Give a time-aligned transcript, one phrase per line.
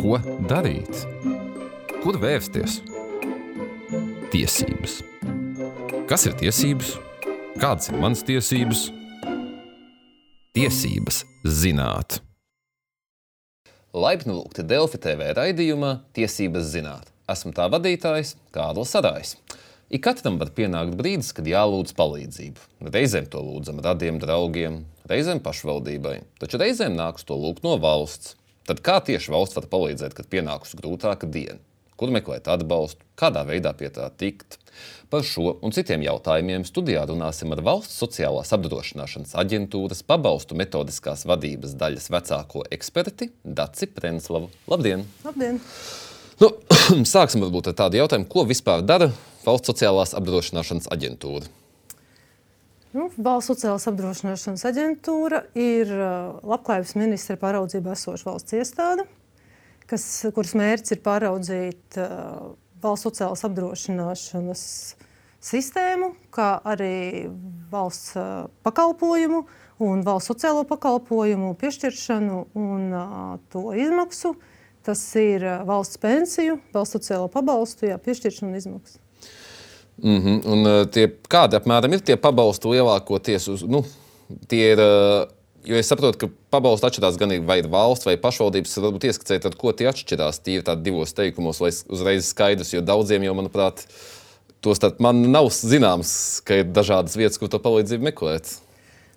[0.00, 0.18] Ko
[0.48, 1.04] darīt?
[2.02, 2.80] Kur vērsties?
[4.32, 4.98] Tiesības.
[6.10, 6.94] Kas ir tiesības?
[7.60, 8.88] Kādas ir manas tiesības?
[10.56, 12.18] Tiesības zināt.
[13.94, 17.10] Laipni lūgti Delfi TV raidījumā Tiesības zināt.
[17.30, 19.36] Esmu tā vadītājs Kārlis Sadājs.
[19.94, 22.88] Ik katram var pienākt brīdis, kad jālūdz palīdzību.
[22.90, 28.34] Reizēm to lūdzam radiem draugiem, reizēm pašvaldībai, taču reizēm nāks to lūgt no valsts.
[28.64, 31.60] Tad kā tieši valsts var palīdzēt, kad pienākusi grūtāka diena?
[32.00, 34.56] Kur meklēt atbalstu, kādā veidā pie tā tikt?
[35.12, 41.76] Par šo un citiem jautājumiem studijā runāsim ar Valsts sociālās apdrošināšanas aģentūras pabalstu metodiskās vadības
[41.78, 44.50] daļas vecāko eksperti Daci Prenslavu.
[44.72, 45.04] Labdien!
[45.28, 45.60] Labdien!
[46.42, 46.50] Nu,
[47.14, 49.12] sāksim ar tādu jautājumu, ko vispār dara
[49.44, 51.46] Valsts sociālās apdrošināšanas aģentūra.
[52.94, 55.88] Nu, Valsts sociālās apdrošināšanas aģentūra ir
[56.46, 59.02] labklājības ministra pāraudzībā esoša valsts iestāde,
[59.90, 60.04] kas,
[60.36, 62.52] kuras mērķis ir pāraudzīt uh,
[62.84, 64.62] valsts sociālās apdrošināšanas
[65.42, 67.26] sistēmu, kā arī
[67.72, 69.42] valsts uh, pakalpojumu
[69.82, 74.36] un valsts sociālo pakalpojumu piešķiršanu un uh, to izmaksu.
[74.86, 79.00] Tas ir valsts pensiju, valsts sociālo pabalstu, jā, piešķiršana un izmaksas.
[80.02, 80.46] Mm -hmm.
[80.52, 83.48] Un, uh, tie, kādi apmēram ir tie pabalsti lielākoties?
[83.52, 83.84] Uz, nu,
[84.48, 85.28] tie ir, uh,
[85.64, 88.78] jo es saprotu, ka pabalsti atšķirās gan vai ir valsts vai pašvaldības.
[88.78, 93.34] Varbūt ieskicēt, ar ko tie atšķirās tīri divos teikumos, lai uzreiz skaidrs, jo daudziem jau,
[93.34, 93.86] manuprāt,
[94.60, 98.58] tostarp man nav zināms, ka ir dažādas vietas, kur to palīdzību meklēt.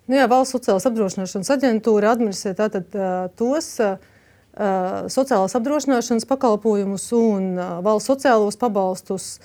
[0.08, 3.98] Nu, jā, valsts sociālās apdrošināšanas aģentūra administrē tātad, uh, tos uh,
[5.12, 9.36] sociālās apdrošināšanas pakalpojumus un uh, valsts sociālos pabalstus,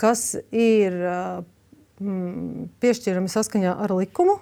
[0.00, 1.42] kas ir uh,
[2.00, 4.38] mm, piešķirami saskaņā ar likumu.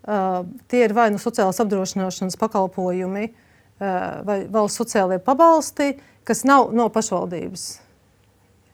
[0.00, 5.92] Uh, tie ir vai nu sociālās apdrošināšanas pakalpojumi, uh, vai valsts sociālie pabalsti,
[6.24, 7.68] kas nav no pašvaldības.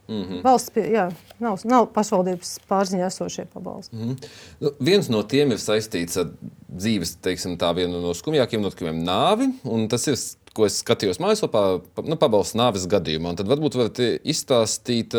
[0.08, 0.42] Mm -hmm.
[0.44, 3.96] Valsts pie, jā, nav, nav pašvaldības pārziņā esošie pabalsti.
[3.96, 4.28] Mm -hmm.
[4.60, 6.30] nu, viens no tiem ir saistīts ar
[6.76, 9.50] dzīves, teiksim, tā viena no skumjākajiem notikumiem- nāvi.
[9.88, 10.18] Tas ir,
[10.54, 13.28] ko es skatījos mājaslapā, nu, pabalsts nāves gadījumā.
[13.28, 15.14] Un tad varbūt varat izstāstīt,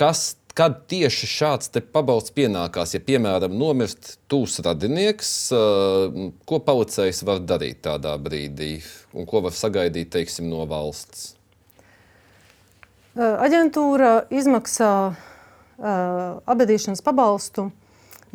[0.00, 5.30] kas kad tieši šāds pabalsts pienākās, ja, piemēram, nomirst tūs radinieks,
[6.48, 8.80] ko policējs var darīt tādā brīdī
[9.14, 11.34] un ko var sagaidīt teiksim, no valsts?
[13.16, 14.90] Aģentūra izmaksā
[15.80, 17.70] abadīšanas pabalstu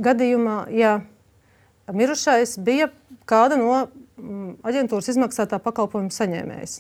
[0.02, 0.98] gadījumā, ja
[1.94, 2.90] mirušais bija
[3.30, 3.86] kāda no
[4.66, 6.80] aģentūras izmaksātā pakalpojuma saņēmējs.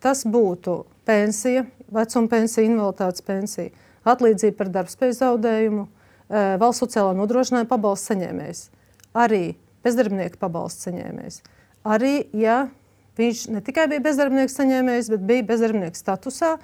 [0.00, 3.72] Tas būtu pensija, vecuma pensija, invaliditātes pensija,
[4.08, 8.62] atlīdzība par darbspēju zaudējumu, uh, valsts sociālā nodrošinājuma pabalsts saņēmējs,
[9.18, 9.44] arī
[9.84, 11.40] bezdarbnieka pabalsts saņēmējs.
[11.88, 12.68] Arī, ja
[13.20, 16.56] viņš ne tikai bija bezdarbnieks saņēmējs, bet bija bezdarbnieka statusā,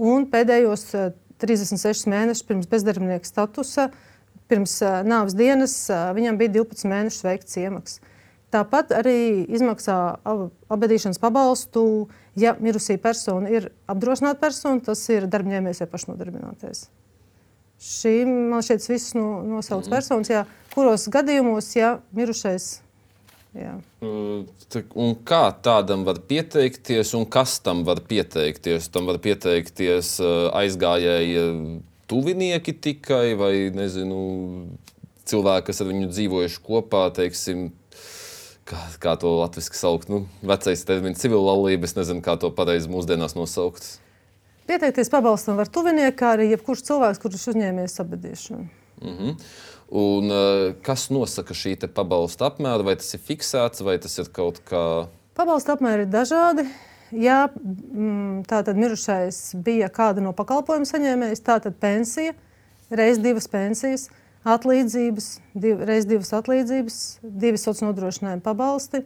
[0.00, 0.88] un pēdējos
[1.42, 3.88] 36 eh, mēnešus pirms bezdarbnieka statusa,
[4.50, 8.12] pirms eh, nāves dienas, eh, viņam bija 12 mēnešus veikts iemaksas.
[8.54, 9.16] Tāpat arī
[9.50, 9.96] izmaksā
[10.70, 11.84] abadīšanas pabalstu,
[12.38, 16.86] ja mirusī persona ir apdrošināta persona, tas ir darbņēmējs vai pašnodarbinātais.
[17.84, 19.96] Šī man šķiet, visas no, nosauctas mm.
[19.96, 20.44] personas, jā,
[20.76, 22.76] kuros gadījumos, ja mirušais
[23.54, 23.76] Jā.
[24.02, 28.88] Un kā tādam var pieteikties, un kas tam var pieteikties?
[28.90, 30.16] Tam var pieteikties
[30.58, 31.44] aizgājēji
[32.10, 34.18] tuvinieki tikai, vai nezinu,
[35.30, 37.68] cilvēki, kas ar viņu dzīvojuši kopā, teiksim,
[38.68, 41.88] kā, kā to latviešu saukt, nu, vecais termins, civila laulība.
[41.88, 43.86] Es nezinu, kā to pareizi mūsdienās nosaukt.
[44.68, 48.68] Pieteikties pabalstam var tuvinieki, kā arī jebkurš cilvēks, kurš uzņēmies sabadīšanu.
[49.02, 49.36] Mm -hmm.
[49.94, 52.84] Un, uh, kas nosaka šī pabalsta apmēra?
[52.84, 55.06] Vai tas ir fiksēts, vai tas ir kaut kā?
[55.34, 56.64] Pabalsta apmēri ir dažādi.
[57.12, 62.32] Ja mm, tātad mirušais bija kāda no pakalpojumu saņēmējas, tātad pensija,
[62.90, 64.08] reizes divas pensijas,
[64.44, 69.04] atlīdzības, div, reizes divas atlīdzības, divi sociālā nodrošinājuma pabalsti.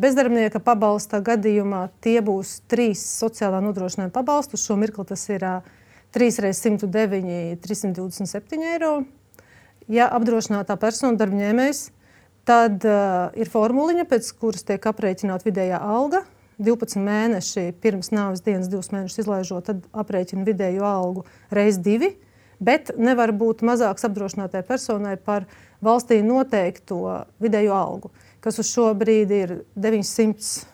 [0.00, 4.56] Bezdarbnieka pabalsta gadījumā tie būs trīs sociālā nodrošinājuma pabalsti.
[4.56, 5.72] Uz šo mirkli tas ir uh,
[6.16, 8.94] 3 reizes 109, 327 eiro
[9.90, 11.84] ja apdrošinātā persona darbņēmējs,
[12.48, 16.24] tad uh, ir formuliņa, pēc kuras tiek aprēķināta vidējā alga.
[16.60, 21.24] 12 mēneši pirms nāves dienas, 2 mēnešus izlaižot, tad aprēķina vidējo algu
[21.54, 22.12] reizes divi.
[22.60, 25.46] Bet nevar būt mazāks apdrošinātai personai par
[25.84, 28.10] valstī noteikto vidējo algu,
[28.44, 30.66] kas uz šo brīdi ir 900.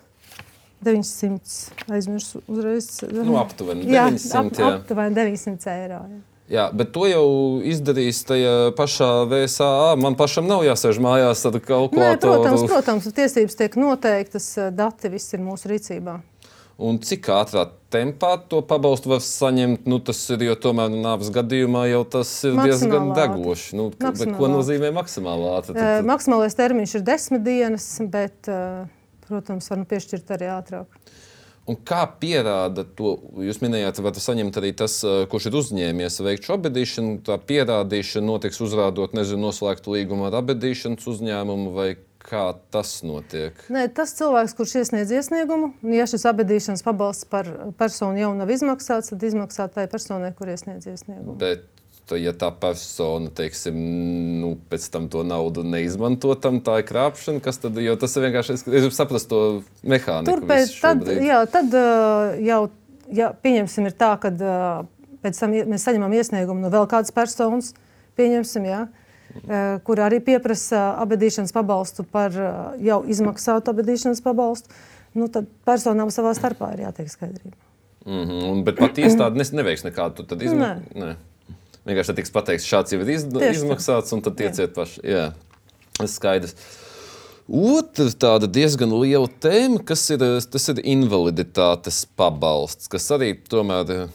[0.86, 2.90] 900 aizmirsu uzreiz.
[3.08, 3.94] Nu, aptuveni 900,
[4.28, 4.72] jā, ap, jā.
[4.76, 6.02] aptuveni 900 eiro.
[6.12, 6.18] Jā.
[6.46, 7.26] Jā, bet to jau
[7.66, 9.96] izdarīs tajā pašā VSA.
[9.98, 11.98] Man pašam nav jāsēž mājās ar kalkulātoru.
[11.98, 14.46] Nē, protams, protams, tiesības tiek noteiktas,
[14.76, 16.20] dati viss ir mūsu rīcībā.
[16.76, 17.62] Un cik ātrā
[17.92, 22.58] tempā to pabalstu var saņemt, nu, tas ir jau tomēr nāves gadījumā jau tas ir
[22.58, 23.78] diezgan degoši.
[23.78, 23.86] Nu,
[24.36, 25.72] ko nozīmē maksimāli ātri?
[25.72, 28.84] Uh, Tad, maksimālais termiņš ir desmit dienas, bet, uh,
[29.24, 31.00] protams, var nu piešķirt arī ātrāk.
[31.66, 33.16] un kā pierāda to?
[33.42, 37.22] Jūs minējāt, var saņemt arī tas, eh, kurš ir uzņēmies veikt šo abadīšanu.
[37.26, 41.96] Tā pierādīšana notiks uzrādot, nezinu, noslēgtu līgumu ar abadīšanas uzņēmumu vai
[42.26, 42.42] kā
[42.74, 43.58] tas notiek?
[43.72, 49.12] Nē, tas cilvēks, kurš iesniedz iesniegumu, ja šis abadīšanas pabalsts par personu jau nav izmaksāts,
[49.12, 51.36] tad izmaksā tai personai, kur iesniedz iesniegumu.
[51.40, 51.68] Bet,
[52.18, 53.78] ja tā persona, teiksim,
[54.42, 58.28] nu, pēc tam to naudu neizmanto, tam tā ir krāpšana, kas tad, jo tas ir
[58.28, 59.40] vienkārši, es saprastu to
[59.86, 60.32] mehāniku.
[60.32, 61.24] Tur pēc visu tam, šobrīd.
[61.30, 62.60] jā, tad uh, jau,
[63.14, 64.84] ja pieņemsim, ir tā, ka uh,
[65.24, 67.74] pēc tam mēs saņemam iesniegumu no vēl kādas personas,
[68.18, 69.02] pieņemsim, jā, uh,
[69.84, 74.68] kur arī pieprasa abadīšanas pabalstu par uh, jau izmaksātu abadīšanas pabalstu,
[75.14, 77.56] nu, tad personām savā starpā ir jātiek skaidrība.
[78.06, 80.44] Mm -hmm, bet pat iestāde nes- neveiks nekādu tad Nē.
[80.44, 81.16] izmaksu.
[81.86, 85.00] Vienkārši tiks pateikts, šāds jau ir iz, Tieši izmaksāts, un tad tieciet paši.
[85.06, 85.32] Jā,
[85.98, 86.54] tas ir skaidrs.
[87.46, 90.18] Otra tāda diezgan liela tēma, kas ir,
[90.50, 94.08] tas ir invaliditātes pabalsts, kas arī tomēr eh,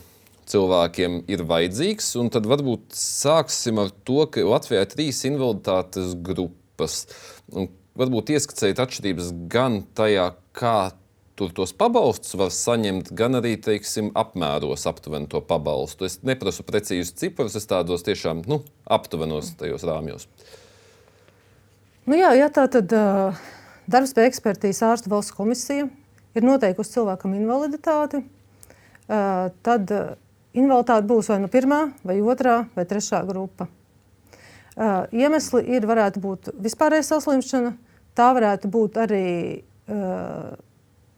[0.51, 2.13] cilvēkiem ir vajadzīgs.
[2.21, 7.05] Un tad varbūt sāksim ar to, ka Latvijā ir trīs invaliditātes grupas.
[7.51, 10.91] Un varbūt ieskicēt atšķirības gan tajā, kā
[11.39, 16.05] tur tos pabalstus var saņemt, gan arī teiksim, apmēros aptuveni to pabalstu.
[16.05, 20.27] Es neprasu precīzus ciprus, es tādos tiešām nu, aptuvenos tajos rāmjos.
[22.05, 23.41] Nu, jā, ja tā tad uh,
[23.89, 25.87] darbspēja ekspertīzes ārstu valsts komisija
[26.37, 30.13] ir noteikusi cilvēkam invaliditāti, uh, tad uh,
[30.57, 33.69] invaliditāte būs vai nu pirmā, vai otrā, vai trešā grupa.
[34.71, 37.73] Uh, iemesli ir, varētu būt vispārējais saslimšana,
[38.15, 39.25] tā varētu būt arī
[39.61, 40.53] uh,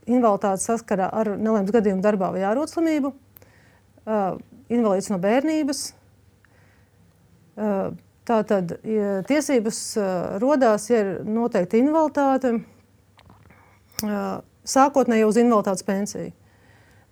[0.10, 4.40] invaliditāte saskarā ar nelaimes gadījumu darbā vai ārodslimību, uh,
[4.74, 5.86] invalīds no bērnības.
[7.54, 7.94] Uh,
[8.24, 10.06] Tā tad ja tiesības uh,
[10.40, 12.54] rodās, ja ir noteikta invaliditāte,
[14.08, 16.32] uh, sākotnēji uz invaliditātes pensiju.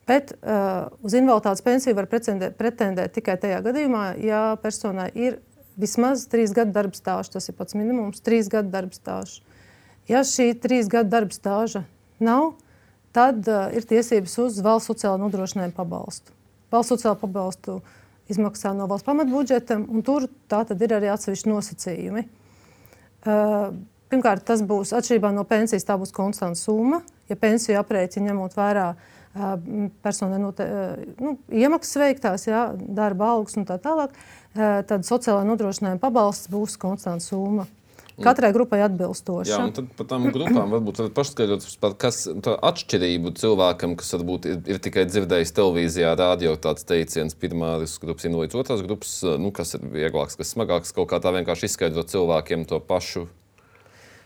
[0.09, 5.37] Bet uh, uz invaliditātes pensiju var pretendēt, pretendēt tikai tajā gadījumā, ja personai ir
[5.79, 7.33] vismaz trīs gadu darba stāsts.
[7.35, 9.43] Tas ir pats minimums, trīs gadu darba stāsts.
[10.09, 11.83] Ja šī trīs gadu darba stāža
[12.19, 12.55] nav,
[13.13, 16.33] tad uh, ir tiesības uz valsts sociālo nodrošinājumu pabalstu.
[16.73, 17.77] Valsts sociālo pabalstu
[18.31, 22.25] izmaksā no valsts pamatbudžeta, un tur ir arī atsevišķi nosacījumi.
[23.21, 23.69] Uh,
[24.09, 27.03] pirmkārt, tas būs atšķirībā no pensijas, tā būs konstanta summa.
[27.29, 29.17] Ja pensiju aprēķina ņemot vērā uh,
[30.03, 30.65] personai note,
[31.21, 34.15] nu, iemaksas veiktās, jā, darba algas un tā tālāk,
[34.55, 37.67] tad sociālā nodrošinājuma pabalsts būs konstanta summa.
[38.21, 39.49] Katrai grupai atbilstoši.
[39.49, 40.99] Jā, un tad par tām grupām varbūt
[41.81, 47.33] par kas tā atšķirību cilvēkam, kas varbūt ir, ir tikai dzirdējis televīzijā, rādio tāds teiciens,
[47.39, 51.71] pirmās grupas invalīds, otrās grupas, nu, kas ir vieglāks, kas smagāks, kaut kā tā vienkārši
[51.71, 53.25] izskaidrot cilvēkiem to pašu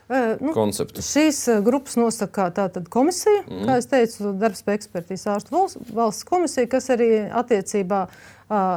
[0.09, 1.01] nu, konceptu.
[1.05, 3.65] Šīs grupas nosaka tātad komisija, mm.
[3.65, 8.05] kā jau teicu, darbspēka ekspertīzes ārstu valsts, valsts komisija, kas arī attiecībā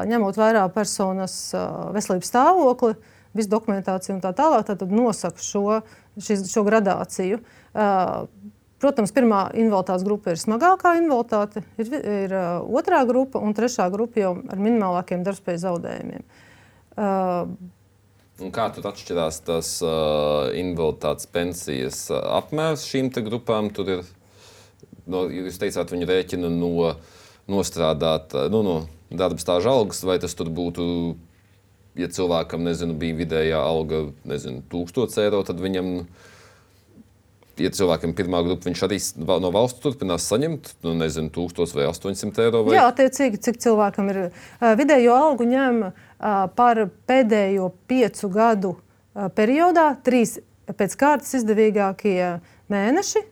[0.09, 1.37] ņemot vērā personas
[1.95, 2.95] veselības stāvokli,
[3.37, 5.81] visu dokumentāciju un tā tālāk, tad nosaka šo,
[6.17, 7.43] šis, šo gradāciju.
[8.79, 12.35] Protams, pirmā invaliditātes grupa ir smagākā invaliditāte, ir, ir
[12.79, 16.25] otrā grupa un trešā grupa jau ar minimālākiem darbspējas zaudējumiem.
[18.39, 23.73] Un kā tad atšķirās tas uh, invaliditātes pensijas uh, apmērs šīm grupām?
[23.75, 24.05] Tur ir,
[25.11, 26.93] no, jūs teicāt, viņi rēķina no
[27.51, 28.77] nostrādāt, uh, nu, no
[29.11, 30.87] darba stāža algas, vai tas tur būtu,
[31.99, 35.93] ja cilvēkam, nezinu, bija vidējā alga, nezinu, 1000 eiro, tad viņam,
[37.59, 39.01] ja cilvēkam pirmā grupa, viņš arī
[39.43, 42.63] no valsts turpinās saņemt, nu, nezinu, 1000 vai 800 eiro.
[42.69, 42.79] Vai?
[42.79, 48.75] Jā, attiecīgi, cik cilvēkam ir uh, vidējo algu ņem uh, par pēdējo piecu gadu
[49.39, 53.23] periodā, trīs pēc kārtas izdevīgākie mēneši,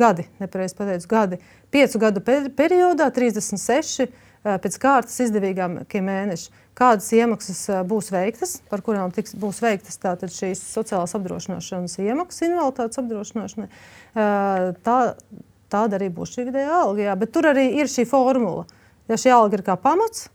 [0.00, 1.38] gadi, nepareizi pateicu, gadi,
[1.72, 4.10] piecu gadu per periodā, 36 uh,
[4.40, 6.50] pēc kārtas izdevīgākie mēneši.
[6.78, 13.02] Kādas iemaksas būs veiktas, par kurām tiks, būs veiktas tātad šīs sociālās apdrošināšanas iemaksas, invaliditātes
[13.02, 13.68] apdrošināšanai,
[14.86, 14.98] tā,
[15.72, 17.04] tāda arī būs šī vidējā alga.
[17.10, 17.16] Jā.
[17.20, 18.64] Bet tur arī ir šī formula.
[19.10, 20.30] Ja šī alga ir kā pamats,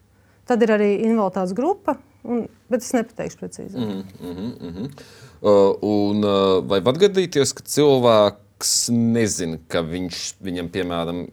[0.50, 3.78] tad ir arī invaliditātes grupa, un, bet es nepateikšu precīzi.
[3.78, 4.04] Mm.
[4.20, 5.06] Mm -hmm, mm -hmm.
[5.42, 11.28] Uh, un, uh, vai var gadīties, ka cilvēks nezina, ka viņš, viņam, piemēram,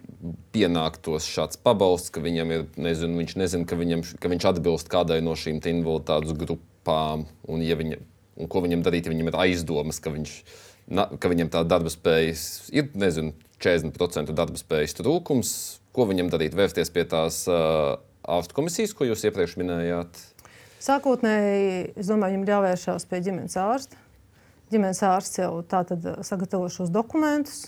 [0.53, 5.21] pienāktos šāds pabalsts, ka viņam ir, nezinu, viņš nezina, ka, viņam, ka viņš atbilst kādai
[5.23, 7.97] no šīm te invaliditātes grupām, un, ja viņa,
[8.37, 10.45] un ko viņam darīt, ja viņam ir aizdomas, ka, viņš,
[10.87, 15.79] na, ka viņam tā darba spējas ir, nezinu, 40% darba spējas trūkums.
[15.93, 16.55] Ko viņam darīt?
[16.57, 20.21] Vērsties pie tās uh, ārstu komisijas, ko jūs iepriekš minējāt?
[20.83, 23.99] Sākotnēji, es domāju, viņam jāvēršās pie ģimenes ārsta.
[24.73, 27.67] Ģimenes ārsts jau tātad sagatavo šos dokumentus,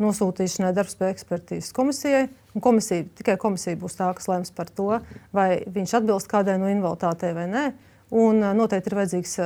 [0.00, 2.28] nosūtīšanai darbspējas ekspertīzes komisijai.
[2.62, 5.00] Komisija, tikai komisija būs tā, kas lems par to,
[5.34, 7.64] vai viņš atbilst kādai no invaliditātei vai nē.
[8.20, 9.36] Un noteikti ir vajadzīgs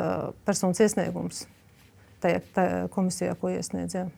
[0.46, 1.44] personas iesniegums
[2.24, 4.12] tajā, tajā komisijā, ko iesniedzējām.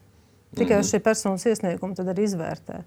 [0.56, 0.90] Tikai mm -hmm.
[0.90, 2.82] šī personas iesnieguma tad arī izvērtē.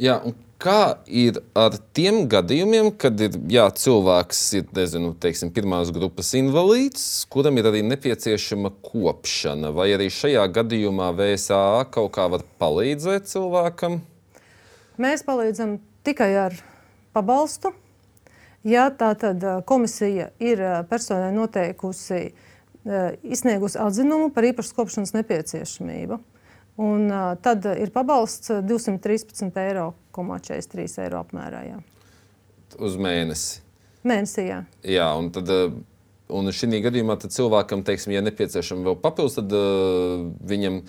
[0.00, 0.20] Jā,
[0.60, 7.04] kā ir ar tiem gadījumiem, kad ir, jā, cilvēks ir nezinu, teiksim, pirmās grupas invalīds,
[7.32, 9.72] kuram ir arī nepieciešama kopšana?
[9.76, 14.00] Vai arī šajā gadījumā VSA kaut kā var palīdzēt cilvēkam?
[15.00, 16.58] Mēs palīdzam tikai ar
[17.16, 17.74] pabalstu.
[18.64, 22.30] Ja tā tad komisija ir personai noteikusi,
[23.24, 26.16] izsniegusi atzinumu par īpašas kopšanas nepieciešamību,
[26.76, 29.94] Un, uh, tad ir pabalsts 213,43 eiro,
[31.04, 31.60] eiro apmērā.
[31.68, 31.78] Jā.
[32.82, 33.60] Uz mēnesi.
[34.04, 34.64] Mēnesī, jā.
[34.82, 35.48] jā un tad,
[36.34, 40.80] un šī gadījumā cilvēkam, teiksim, ja nepieciešama vēl papildus, tad uh, viņam,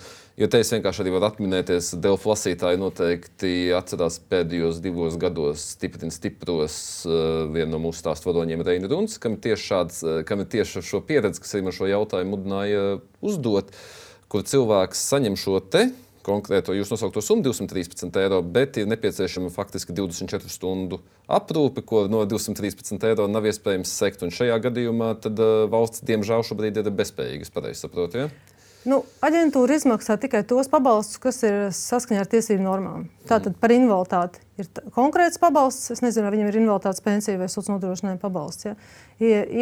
[0.42, 6.10] jo te es vienkārši arī varu atminēties, Delfu lasītāji noteikti atcerās pēdējos divos gados stipri
[6.10, 10.82] stipros uh, vienu no mūsu stāstu vadoņiem, Reina Runs, kam tieši, šāds, kam ir tieši
[10.82, 12.82] šo pieredzi, kas arī man šo jautājumu mudināja
[13.22, 13.70] uzdot.
[13.70, 14.02] Uh,
[14.32, 15.88] kur cilvēks saņem šo te
[16.26, 22.24] konkrēto jūs nosaukto summu 213 eiro, bet ir nepieciešama faktiski 24 stundu aprūpe, ko no
[22.26, 24.26] 213 eiro nav iespējams sekt.
[24.26, 27.50] Un šajā gadījumā tad, uh, valsts, diemžēl, šobrīd ir bezspējīga.
[27.54, 28.24] Pareizi saprotu.
[28.24, 28.56] Ja?
[28.86, 33.08] Nu, aģentūra izmaksā tikai tos pabalstus, kas ir saskaņā ar tiesību normām.
[33.26, 35.90] Tātad par invaliditāti ir konkrēts pabalsts.
[35.94, 38.68] Es nezinu, vai viņam ir invaliditātes pensija vai sociālā nodrošinājuma pabalsts.
[38.68, 38.76] Ja?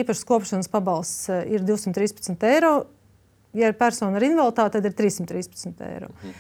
[0.03, 2.77] Īpašs kopšanas pabalsts uh, ir 213 eiro
[3.55, 6.11] ja ir persona ar invaliditāti, tad ir 313 eiro.
[6.23, 6.35] Mhm.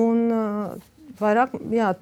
[0.00, 1.94] Un, uh, vairāk, jā,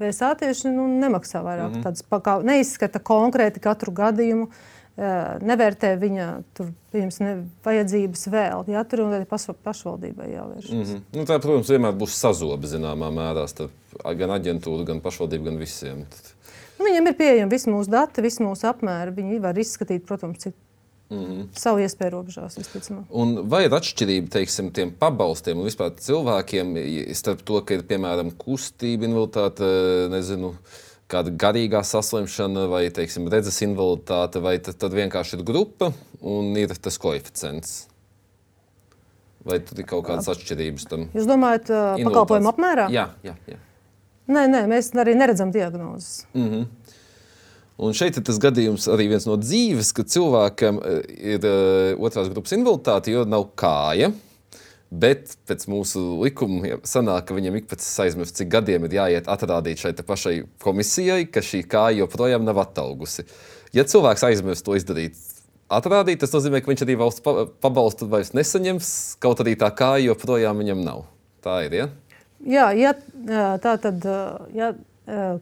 [0.00, 1.70] VSA tieši nu, nemaksā vairāk.
[1.70, 1.84] Mm -hmm.
[1.86, 4.48] Tāds, kā, neizskata konkrēti katru gadījumu.
[4.96, 6.70] Uh, nevērtē viņa tur,
[7.20, 7.32] ne,
[7.64, 8.64] vajadzības vēl.
[8.72, 9.26] Jā, tur ir
[9.64, 10.72] pašvaldībai jāvēršas.
[10.72, 11.00] Mm -hmm.
[11.12, 13.70] nu, tā, protams, vienmēr būs sazobe zināmā mērā starp
[14.16, 16.06] gan aģentūru, gan pašvaldību, gan visiem.
[16.78, 19.14] Nu, viņiem ir pieejami visi mūsu dati, visi mūsu apmēri.
[19.16, 20.54] Viņi var izskatīt, protams, cik
[21.10, 21.42] Mm -hmm.
[21.54, 23.04] Savu iespēju robežās, visticamāk.
[23.48, 26.74] Vai ir atšķirība teiksim, tiem pabalstiem un vispār cilvēkiem
[27.14, 29.68] starp to, ka ir piemēram kustība, invaliditāte,
[30.10, 30.54] nezinu,
[31.08, 36.74] kāda garīgā saslimšana vai teiksim, redzes invaliditāte, vai tad, tad vienkārši ir grupa un ir
[36.74, 37.86] tas koeficients?
[39.46, 41.06] Vai tur ir kaut kādas atšķirības tam?
[41.14, 42.88] Jūs domājat, uh, pakalpojumu apmērā?
[42.90, 43.60] Jā, jā, jā.
[44.26, 46.26] Nē, nē, mēs arī neredzam diagnozes.
[46.34, 46.66] Mm -hmm.
[47.76, 51.02] Un šeit ir tas gadījums arī viens no dzīves, kad cilvēkam eh,
[51.34, 54.14] ir uh, otrās grupas invaliditāte, jo nav kāja.
[54.86, 59.82] Bet pēc mūsu likuma sanāk, ka viņam ik pēc aizmirst, cik gadiem ir jāiet atrādīt
[59.82, 63.26] šai pašai komisijai, ka šī kāja joprojām nav attaugusi.
[63.76, 65.18] Ja cilvēks aizmirst to izdarīt,
[65.68, 67.26] atrādīt, tas nozīmē, ka viņš arī valsts
[67.60, 68.88] pabalstu vairs nesaņems,
[69.20, 71.04] kaut arī tā kāja joprojām viņam nav.
[71.44, 71.76] Tā ir.
[71.82, 71.90] Ja?
[72.46, 72.94] Jā, ja,
[73.60, 74.06] tā tad.
[74.54, 74.72] Ja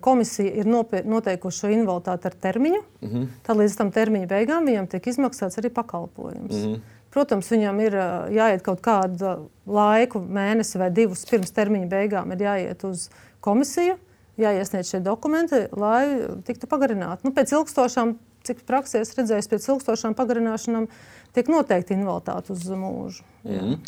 [0.01, 3.29] komisija ir noteikusi šo invaliditāti ar termiņu, mm -hmm.
[3.43, 6.55] tad līdz tam termiņa beigām viņam tiek izmaksāts arī pakalpojums.
[6.55, 6.81] Mm -hmm.
[7.15, 12.43] Protams, viņam ir eh, jāiet kaut kādu laiku, mēnesi vai divus pirms termiņa beigām, ir
[12.43, 13.09] jāiet uz
[13.41, 13.95] komisiju,
[14.41, 17.23] jāiesniedz šie dokumenti, lai tiktu pagarināti.
[17.25, 20.89] Nu, pēc ilgstošām, cik praksē es redzēju, pēc ilgstošām pagarināšanām
[21.37, 23.23] tiek noteikti invaliditāte uz mūžu.
[23.45, 23.79] Mm -hmm.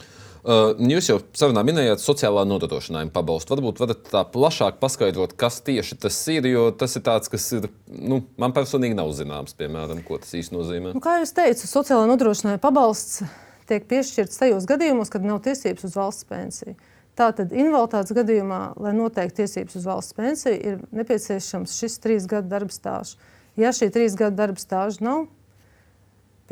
[0.47, 3.57] Uh, jūs jau sarunā minējāt sociālā nodrošinājuma pabalstu.
[3.57, 7.65] Varbūt varat tā plašāk paskaidrot, kas tieši tas ir, jo tas ir tāds, kas ir,
[7.91, 10.93] nu, man personīgi nav zināms, piemēram, ko tas īsti nozīmē.
[10.95, 13.25] Nu, kā jau teicu, sociālā nodrošinājuma pabalsts
[13.67, 16.77] tiek piešķirts tajos gadījumos, kad nav tiesības uz valsts pensiju.
[17.19, 22.71] Tātad invaliditātes gadījumā, lai noteikti tiesības uz valsts pensiju, ir nepieciešams šis trīs gadu darba
[22.75, 23.19] stāsts.
[23.59, 25.25] Ja šī trīs gadu darba stāža nav,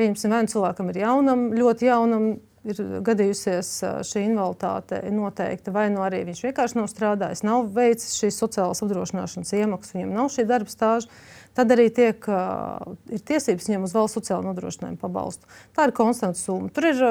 [0.00, 2.26] pieņemsim, vienu cilvēkam ir jaunam, ļoti jaunam
[2.64, 3.70] ir gadījusies
[4.08, 9.54] šī invaliditāte noteikta, vai nu arī viņš vienkārši nav strādājis, nav veicis šīs sociālās apdrošināšanas
[9.60, 11.12] iemaksas, viņam nav šī darba stāža,
[11.56, 12.24] tad arī tiek,
[13.12, 15.46] ir tiesības viņam uz valsts sociālo nodrošinājumu pabalstu.
[15.76, 16.72] Tā ir konstanta summa.
[16.74, 17.06] Tur ir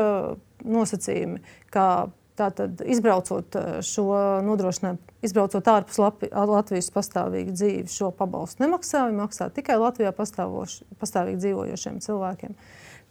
[0.64, 1.44] nosacījumi,
[1.74, 1.88] kā
[2.34, 3.54] Tātad, izbraucot
[3.86, 4.08] šo
[4.42, 9.04] nodrošinājumu, izbraucot ārpus Latvijas pastāvīgi dzīvi, šo pabalstu nemaksā.
[9.12, 12.56] Viņi maksā tikai Latvijā pastāvīgi dzīvojošiem cilvēkiem.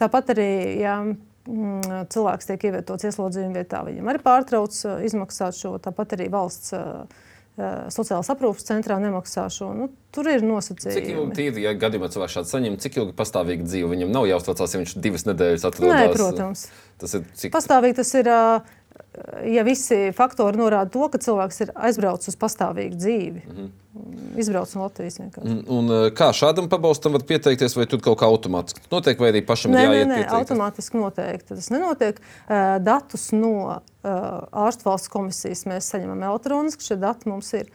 [0.03, 0.49] Tāpat arī,
[0.81, 0.97] ja
[1.47, 7.03] cilvēks tiek ievietots ieslodzījuma vietā, viņam arī pārtrauc uh, izmaksāt šo, tāpat arī valsts uh,
[7.59, 9.73] uh, sociālās aprūpes centrā nemaksā šo.
[9.75, 10.95] Nu, tur ir nosacījumi.
[10.95, 13.91] Cik ilgi tīri, ja gadījumā cilvēks šādu saņem, cik ilgi pastāvīgi dzīvo?
[13.95, 15.99] Viņam nav jāuztraucās, ja viņš divas nedēļas atrodas.
[15.99, 16.65] Nē, protams.
[17.03, 17.55] Tas ir cik...
[17.57, 18.31] Pastāvīgi tas ir.
[19.45, 23.43] Ja visi faktori norāda to, ka cilvēks ir aizbraucis uz pastāvīgu dzīvi.
[23.45, 23.71] Mm -hmm.
[24.41, 25.53] Izbraucis no Latvijas vienkārši.
[25.53, 29.43] Un, un kā šādam pabalstam var pieteikties, vai tur kaut kā automātiski notiek, vai arī
[29.47, 31.55] pašam nē, jāiet nē, nē, automātiski noteikti.
[31.55, 32.21] Tas nenotiek.
[32.81, 36.85] Datus no ārstu valsts komisijas mēs saņemam elektroniski.
[36.85, 37.69] Šie dati mums ir.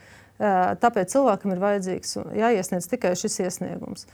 [0.82, 4.06] Tāpēc cilvēkam ir vajadzīgs un jāiesniedz tikai šis iesniegums.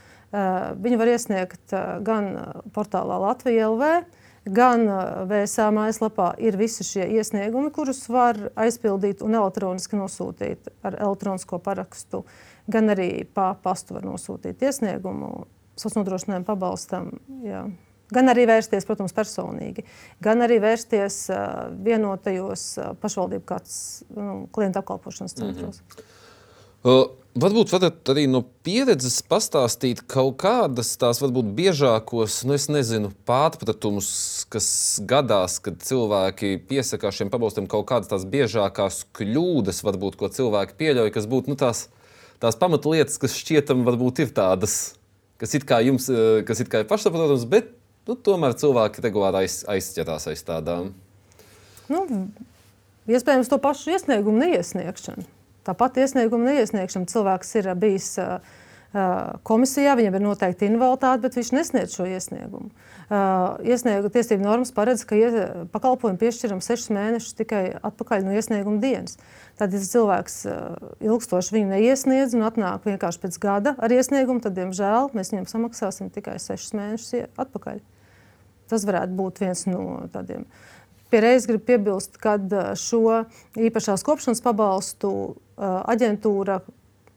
[0.81, 1.73] Viņu var iesniegt
[2.05, 2.31] gan
[2.73, 4.05] portālā Latvija LV,
[4.45, 4.85] gan
[5.29, 12.23] VSA mājaslapā ir visi šie iesniegumi, kurus var aizpildīt un elektroniski nosūtīt ar elektronisko parakstu,
[12.71, 17.11] gan arī pa pastu var nosūtīt iesniegumu sociālajiem nodrošinājumu pabalstam.
[17.43, 17.65] Jā.
[18.13, 19.83] Gan arī vērsties, protams, personīgi,
[20.23, 23.77] gan arī vērsties uh, vienotajos uh, pašvaldību kāds
[24.13, 25.81] nu, klienta apkalpošanas centros.
[25.81, 26.13] Mm -hmm.
[26.85, 33.11] Uh, varbūt varat arī no pieredzes pastāstīt kaut kādas tās, varbūt biežākos, nu, es nezinu,
[33.27, 34.09] pārpratumus,
[34.51, 34.67] kas
[35.07, 41.13] gadās, kad cilvēki piesakās šiem pabalstiem, kaut kādas tās biežākās kļūdas, varbūt, ko cilvēki pieļauj,
[41.15, 41.85] kas būtu nu, tās,
[42.43, 44.95] tās pamatlietas, kas šķietam varbūt ir tādas,
[45.41, 47.73] kas it kā jums, uh, kas it kā ir pašsaprotams, bet
[48.07, 50.93] nu, tomēr cilvēki regulāri aiz, aizķerās aiz tādām.
[51.91, 52.05] Nu,
[53.11, 55.34] iespējams, to pašu iesniegumu neiesniegšanu.
[55.65, 58.37] Tāpat iesnieguma neiesniegšana cilvēks ir bijis uh,
[59.47, 62.69] komisijā, viņam ir noteikti invaliditāte, bet viņš nesniedz šo iesniegumu.
[63.05, 65.17] Uh, iesniegu tiesību normas paredz, ka
[65.73, 69.17] pakalpojumu piešķiram sešus mēnešus tikai atpakaļ no iesnieguma dienas.
[69.59, 70.37] Tad, ja cilvēks
[71.05, 76.09] ilgstoši viņu neiesniedz un atnāk vienkārši pēc gada ar iesniegumu, tad, diemžēl, mēs viņam samaksāsim
[76.13, 77.83] tikai sešus mēnešus atpakaļ.
[78.71, 80.47] Tas varētu būt viens no tādiem.
[81.13, 82.39] Pierreiz gribu piebilst, ka
[82.79, 85.11] šo īpašās kopšanas pabalstu
[85.57, 86.59] aģentūra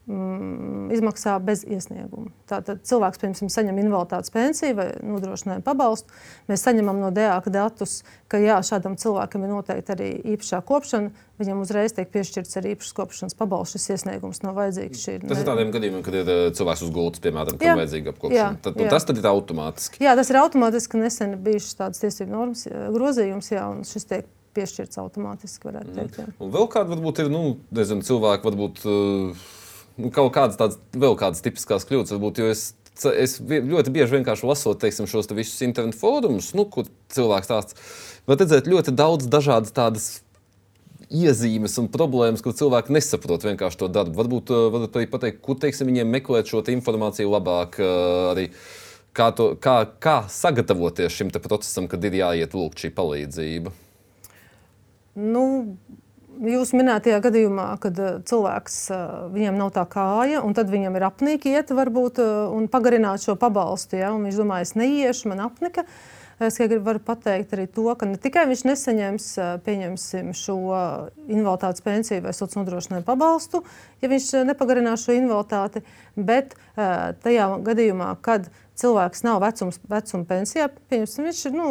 [0.09, 2.31] mm, izmaksā bez iesnieguma.
[2.49, 6.13] Tātad cilvēks, piemēram, saņem invaliditātes pensiju vai nodrošinājumu pabalstu.
[6.49, 7.99] Mēs saņemam no DAK datus,
[8.31, 11.11] ka jā, šādam cilvēkam ir noteikti arī īpašā kopšana.
[11.39, 13.77] Viņam uzreiz tiek piešķirts arī īpašs kopšanas pabalsts.
[13.77, 15.05] Šis iesniegums nav vajadzīgs.
[15.13, 15.43] Ir, tas ne...
[15.43, 18.41] ir tādiem gadījumiem, kad ir cilvēks uz gultas, piemēram, kam vajadzīga apkopšana.
[18.41, 18.89] Jā, tad, jā.
[18.91, 20.03] Tas tad ir automātiski.
[20.03, 20.99] Jā, tas ir automātiski.
[20.99, 25.71] Nesen bijušas tādas tiesību normas grozījums, jā, un šis tiek piešķirts automātiski.
[25.95, 26.35] Teikt, mm.
[26.43, 27.43] Un vēl kāda varbūt ir nu,
[27.75, 29.47] nezinu, cilvēki, varbūt uh,
[30.15, 32.15] kaut kādas tādas vēl kādas tipiskas kļūdas.
[32.15, 32.63] Varbūt, es,
[33.11, 37.77] es ļoti bieži vienkārši lasot teiksim, šos te visus internetu fórumus, nu, kur cilvēks tāds
[38.29, 40.09] var redzēt ļoti daudz dažādas tādas.
[41.09, 44.13] Iezīmes un problēmas, kur cilvēki nesaprot vienkārši to darbu.
[44.19, 47.79] Varbūt varat arī pateikt, kur teiksim, viņiem meklēt šo informāciju labāk,
[48.29, 48.43] arī
[49.17, 53.73] kā, to, kā, kā sagatavoties šim procesam, kad ir jāiet lūgt šī palīdzība.
[55.19, 55.45] Nu,
[56.39, 58.99] Jūs minētajā gadījumā, kad uh, cilvēks uh,
[59.33, 63.35] viņam nav tā kāja, un tad viņam ir apnika iet, varbūt, uh, un pagarināt šo
[63.39, 63.97] pabalstu.
[63.99, 65.83] Ja, viņš domā, es neiešu, man apnika.
[66.39, 69.25] Es varu pateikt arī to, ka ne tikai viņš nesaņems
[70.39, 70.55] šo
[71.27, 73.59] invaliditātes pensiju vai sociālo nodrošinājumu pabalstu,
[73.99, 75.83] ja viņš nepagarinās šo invaliditāti,
[76.15, 78.47] bet tajā gadījumā, kad
[78.79, 81.67] cilvēks nav vecums, vecuma pensijā, viņš ir nu,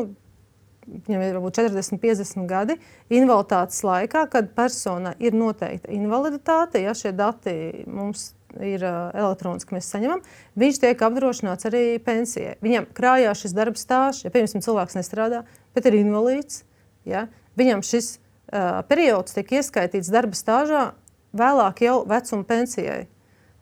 [0.89, 2.79] viņam ir varbūt 40, 50 gadi,
[3.13, 8.33] invaliditātes laikā, kad persona ir noteikta invaliditāte, ja šie dati mums
[8.65, 10.23] ir uh, elektroniski, mēs saņemam,
[10.59, 12.57] viņš tiek apdrošināts arī pensijai.
[12.65, 15.43] Viņam krājās šis darba stāsts, ja piemēram cilvēks nestrādā,
[15.77, 16.63] bet ir invalīds,
[17.09, 17.27] ja,
[17.61, 20.89] viņam šis uh, periods tiek ieskaitīts darba stāžā
[21.37, 23.05] vēlāk jau vecuma pensijai.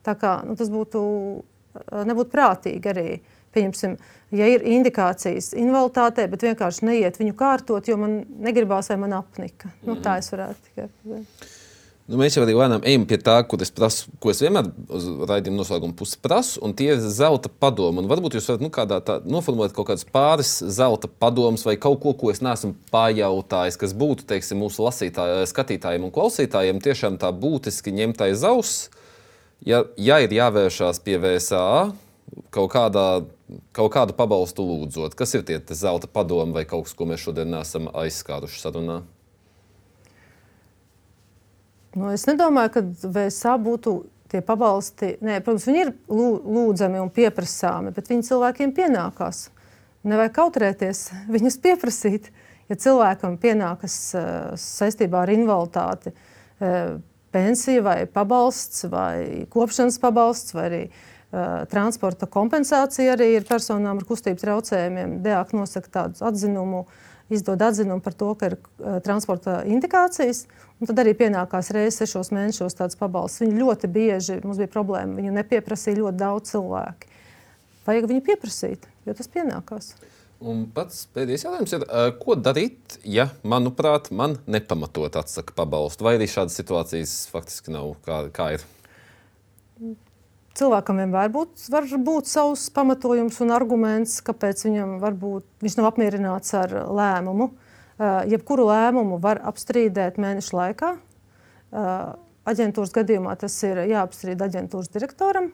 [0.07, 1.03] Tā kā nu, tas būtu
[2.07, 3.09] nebūtu prātīgi arī.
[3.55, 3.97] Pieņemsim,
[4.37, 9.71] ja ir indikācijas invaliditātei, bet vienkārši neiet viņu kārtot, jo man negribās, vai man apnika.
[9.83, 10.03] Nu, mm -hmm.
[10.05, 10.89] Tā es varētu tikai.
[12.07, 15.09] Nu, mēs jau arī lēnām ejam pie tā, ko es, prasu, ko es vienmēr uz
[15.27, 17.99] raidījuma noslēguma puses prasu, un tie ir zelta padomi.
[17.99, 22.13] Un varbūt jūs varat nu, tā, noformulēt kaut kādas pāris zelta padomus vai kaut ko,
[22.15, 24.87] ko es neesmu pajautājis, kas būtu teiksim, mūsu
[25.51, 28.87] skatītājiem un klausītājiem tiešām tā būtiski ņemt aiz auss.
[29.67, 31.91] Ja, ja ir jāvēršās pie VSA
[32.55, 33.07] kaut kādā
[33.77, 35.15] kaut kādu pabalstu lūdzot.
[35.19, 39.01] Kas ir tie zelta padomi vai kaut kas, ko mēs šodien neesam aizskāruši sarunā?
[41.97, 43.97] Nu, es nedomāju, ka VSA būtu
[44.33, 45.15] tie pabalsti.
[45.25, 49.47] Nē, protams, viņi ir lūdzami un pieprasāmi, bet viņi cilvēkiem pienākās.
[50.07, 52.31] Nevajag kautrēties, viņus pieprasīt.
[52.67, 56.97] Ja cilvēkam pienākas uh, saistībā ar invaliditāti, uh,
[57.31, 61.05] pensija vai pabalsts, vai kopšanas pabalsts, vai arī uh,
[61.71, 65.19] transporta kompensācija arī ir personām ar kustību traucējumiem.
[65.25, 66.85] DEAK nosaka tādu atzinumu,
[67.33, 68.57] izdod atzinumu par to, ka ir
[69.05, 70.45] transporta indikācijas.
[70.87, 73.41] Tad arī pienākās reizes sešos mēnešos tāds pabalsts.
[73.43, 77.15] Viņi ļoti bieži, mums bija problēma, viņu nepieprasīja ļoti daudz cilvēku.
[77.87, 79.95] Vajag viņu pieprasīt, jo tas pienākās.
[80.37, 86.19] Un pats pēdējais jautājums ir, uh, ko darīt, ja, manuprāt, man nepamatot atsaka pabalstu, vai
[86.19, 87.95] arī šādas situācijas faktiski nav?
[88.05, 88.67] Kā, kā ir?
[90.57, 96.55] Cilvēkam vienmēr būt, var būt savs pamatojums un arguments, kāpēc viņam varbūt, viņš nav apmierināts
[96.57, 97.51] ar lēmumu.
[97.97, 100.95] Uh, jebkuru lēmumu var apstrīdēt mēnešu laikā.
[100.97, 102.15] Uh,
[102.49, 105.51] aģentūras gadījumā tas ir jāapstrīd aģentūras direktoram.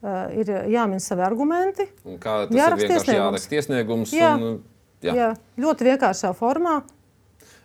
[0.00, 1.88] Uh, ir jāmin savi argumenti.
[2.06, 4.12] Jāraksta ir vienkārši jāraksta iesniegums?
[4.14, 4.30] Jā.
[4.38, 4.60] Un,
[5.02, 5.16] jā.
[5.18, 6.80] jā, ļoti vienkāršā formā.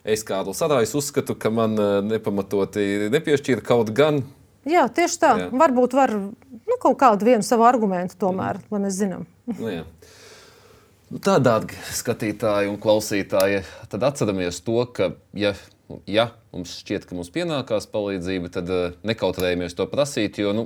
[0.06, 1.78] Es kādu sadājus uzskatu, ka man
[2.10, 4.24] nepamatoti nepiešķīra kaut gan.
[4.66, 5.32] Jā, tieši tā.
[5.38, 5.48] Jā.
[5.54, 6.14] Varbūt var
[6.70, 8.74] nu, kaut kādu vienu savu argumentu tomēr, mm.
[8.74, 9.26] lai mēs zinām.
[9.54, 9.86] nu, jā.
[11.06, 15.54] Nu, tā, dārgi skatītāji un klausītāji, tad atceramies to, ka, ja
[16.10, 20.66] ja mums šķiet, ka mums pienākās palīdzība, tad uh, nekautrējamies to prasīt, jo nu,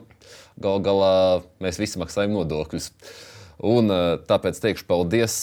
[0.62, 2.92] gal galā mēs visi maksājam nodokļus.
[3.68, 5.36] Un, uh, tāpēc teikšu paldies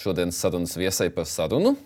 [0.00, 1.76] šodienas sarunas viesai par sarunu.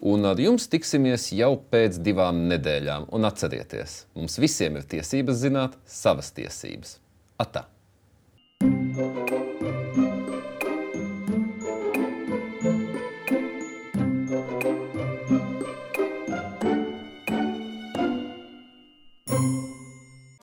[0.00, 3.10] Un ar jums tiksimies jau pēc divām nedēļām.
[3.12, 6.96] Un atcerieties, mums visiem ir tiesības zināt savas tiesības.
[7.40, 7.69] あった